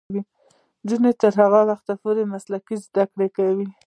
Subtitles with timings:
[0.83, 3.67] نجونې به تر هغه وخته پورې مسلکي زدکړې کوي.